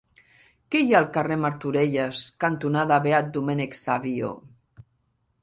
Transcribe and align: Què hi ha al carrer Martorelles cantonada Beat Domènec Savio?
Què 0.75 0.79
hi 0.85 0.95
ha 0.95 1.01
al 1.03 1.09
carrer 1.17 1.37
Martorelles 1.43 2.21
cantonada 2.45 2.99
Beat 3.05 3.31
Domènec 3.37 3.79
Savio? 3.83 4.33